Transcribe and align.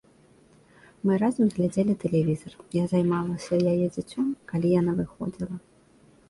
Мы 1.09 1.13
разам 1.23 1.45
глядзелі 1.57 1.93
тэлевізар, 2.03 2.53
я 2.77 2.83
займалася 2.95 3.61
яе 3.73 3.85
дзіцем, 3.99 4.33
калі 4.53 4.67
яна 4.81 4.91
выходзіла. 5.05 5.55